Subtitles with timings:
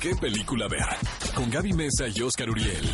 [0.00, 0.86] ¿Qué película ver?
[1.34, 2.86] Con Gaby Mesa y Oscar Uriel.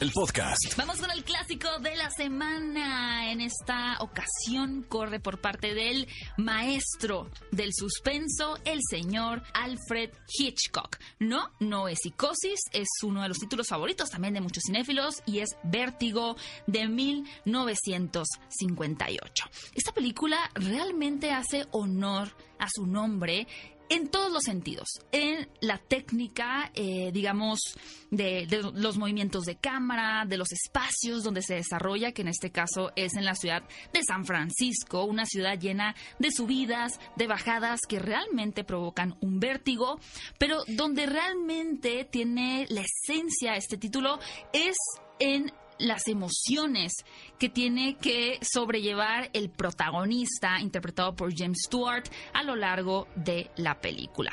[0.00, 0.76] El podcast.
[0.76, 3.32] Vamos con el clásico de la semana.
[3.32, 6.06] En esta ocasión corre por parte del
[6.36, 10.96] maestro del suspenso, el señor Alfred Hitchcock.
[11.18, 15.40] No, no es Psicosis, es uno de los títulos favoritos también de muchos cinéfilos y
[15.40, 16.36] es Vértigo
[16.66, 19.44] de 1958.
[19.74, 22.28] Esta película realmente hace honor
[22.58, 23.46] a su nombre
[23.88, 27.60] en todos los sentidos, en la técnica, eh, digamos,
[28.10, 32.50] de, de, los movimientos de cámara, de los espacios donde se desarrolla, que en este
[32.50, 37.80] caso es en la ciudad de San Francisco, una ciudad llena de subidas, de bajadas
[37.88, 39.98] que realmente provocan un vértigo,
[40.38, 44.18] pero donde realmente tiene la esencia este título
[44.52, 44.76] es
[45.18, 46.92] en las emociones
[47.38, 53.80] que tiene que sobrellevar el protagonista, interpretado por James Stewart, a lo largo de la
[53.80, 54.32] película.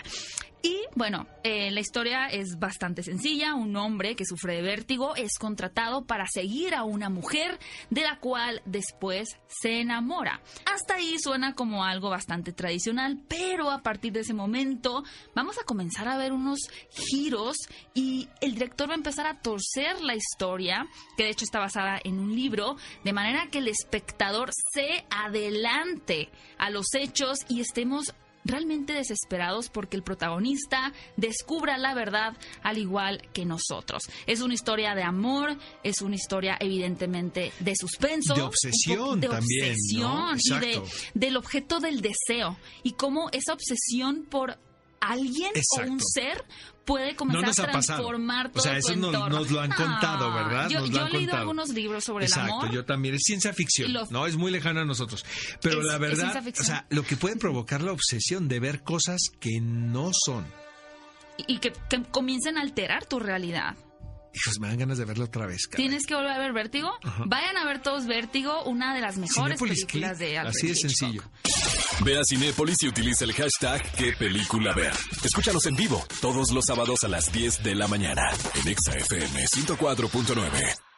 [0.64, 3.56] Y bueno, eh, la historia es bastante sencilla.
[3.56, 7.60] Un hombre que sufre de vértigo es contratado para seguir a una mujer
[7.90, 10.42] de la cual después se enamora.
[10.72, 15.64] Hasta ahí suena como algo bastante tradicional, pero a partir de ese momento vamos a
[15.64, 16.60] comenzar a ver unos
[16.92, 17.58] giros
[17.96, 22.00] y el director va a empezar a torcer la historia, que de hecho está basada
[22.04, 28.14] en un libro, de manera que el espectador se adelante a los hechos y estemos
[28.44, 34.04] realmente desesperados porque el protagonista descubra la verdad al igual que nosotros.
[34.28, 39.72] Es una historia de amor, es una historia evidentemente de suspenso, de obsesión de también,
[39.72, 40.36] obsesión ¿no?
[40.36, 40.82] y de,
[41.14, 44.58] del objeto del deseo y cómo esa obsesión por
[45.02, 45.90] alguien Exacto.
[45.92, 46.46] o un ser
[46.86, 50.34] puede comenzar no a transformar todo O sea, tu eso nos, nos lo han contado,
[50.34, 50.70] ¿verdad?
[50.70, 51.38] Yo, yo he leído contado.
[51.42, 52.72] algunos libros sobre Exacto, el amor.
[52.74, 53.16] yo también.
[53.16, 54.26] Es ciencia ficción, lo- ¿no?
[54.26, 55.26] Es muy lejano a nosotros.
[55.62, 59.20] Pero Es- la verdad, o sea, lo que puede provocar la obsesión de ver cosas
[59.40, 60.46] que no son.
[61.48, 63.76] y que, que comiencen a alterar tu realidad.
[64.34, 65.68] Hijos, me dan ganas de verlo otra vez.
[65.68, 65.88] caray.
[65.88, 66.92] ¿Tienes que volver a ver Vértigo?
[67.04, 67.24] Ajá.
[67.26, 70.90] Vayan a ver todos Vértigo, una de las mejores películas de Alfred Así de Hitchcock.
[70.90, 71.24] sencillo.
[72.04, 74.76] Ve a Cinépolis y utiliza el hashtag ¿Qué película?
[75.24, 78.24] Escúchanos en vivo todos los sábados a las 10 de la mañana
[78.56, 80.91] en Exa FM 104.9.